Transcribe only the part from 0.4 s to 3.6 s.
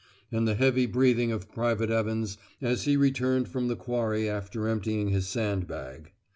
the heavy breathing of Private Evans as he returned